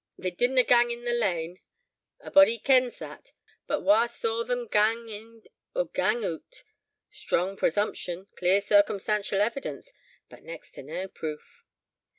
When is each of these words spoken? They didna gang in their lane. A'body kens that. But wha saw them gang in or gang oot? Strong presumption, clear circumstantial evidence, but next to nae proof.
They 0.17 0.31
didna 0.31 0.63
gang 0.63 0.89
in 0.89 1.03
their 1.03 1.13
lane. 1.13 1.59
A'body 2.25 2.57
kens 2.57 2.97
that. 2.97 3.33
But 3.67 3.81
wha 3.81 4.07
saw 4.07 4.43
them 4.43 4.65
gang 4.67 5.09
in 5.09 5.43
or 5.75 5.89
gang 5.89 6.23
oot? 6.25 6.63
Strong 7.11 7.57
presumption, 7.57 8.25
clear 8.35 8.61
circumstantial 8.61 9.41
evidence, 9.41 9.93
but 10.27 10.41
next 10.41 10.71
to 10.71 10.81
nae 10.81 11.05
proof. 11.05 11.65